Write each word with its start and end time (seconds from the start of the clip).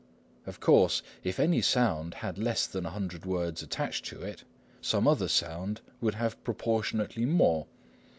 Of 0.47 0.59
course, 0.59 1.03
if 1.23 1.39
any 1.39 1.61
sound 1.61 2.15
had 2.15 2.39
less 2.39 2.65
than 2.65 2.85
100 2.85 3.23
words 3.23 3.61
attached 3.61 4.03
to 4.05 4.23
it, 4.23 4.43
some 4.81 5.07
other 5.07 5.27
sound 5.27 5.81
would 5.99 6.15
have 6.15 6.43
proportionately 6.43 7.27
more. 7.27 7.67